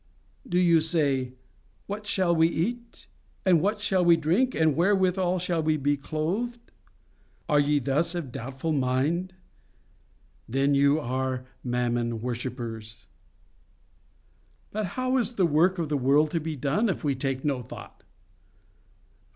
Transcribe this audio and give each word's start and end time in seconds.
Do 0.49 0.57
you 0.57 0.81
say—'What 0.81 2.07
shall 2.07 2.35
we 2.35 2.47
eat? 2.47 3.05
and 3.45 3.61
what 3.61 3.79
shall 3.79 4.03
we 4.03 4.17
drink? 4.17 4.55
and 4.55 4.75
wherewithal 4.75 5.37
shall 5.37 5.61
we 5.61 5.77
be 5.77 5.95
clothedl?' 5.95 6.57
Are 7.47 7.59
ye 7.59 7.77
thus 7.77 8.15
of 8.15 8.31
doubtful 8.31 8.71
mind?—Then 8.71 10.73
you 10.73 10.99
are 10.99 11.45
Mammon 11.63 12.19
worshippers. 12.19 13.05
"But 14.71 14.87
how 14.97 15.17
is 15.17 15.33
the 15.33 15.45
work 15.45 15.77
of 15.77 15.89
the 15.89 15.97
world 15.97 16.31
to 16.31 16.39
be 16.39 16.55
done 16.55 16.89
if 16.89 17.03
we 17.03 17.13
take 17.13 17.45
no 17.45 17.61
thought? 17.61 18.01